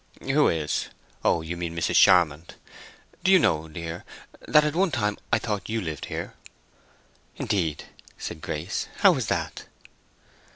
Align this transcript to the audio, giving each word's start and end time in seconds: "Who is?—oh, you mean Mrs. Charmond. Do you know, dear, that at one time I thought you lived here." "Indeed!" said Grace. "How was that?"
"Who 0.19 0.47
is?—oh, 0.49 1.41
you 1.43 1.55
mean 1.55 1.77
Mrs. 1.77 1.93
Charmond. 1.93 2.55
Do 3.23 3.31
you 3.31 3.37
know, 3.37 3.67
dear, 3.67 4.03
that 4.47 4.63
at 4.63 4.73
one 4.75 4.89
time 4.89 5.15
I 5.31 5.37
thought 5.37 5.69
you 5.69 5.79
lived 5.79 6.05
here." 6.05 6.33
"Indeed!" 7.35 7.83
said 8.17 8.41
Grace. 8.41 8.87
"How 9.01 9.11
was 9.11 9.27
that?" 9.27 9.67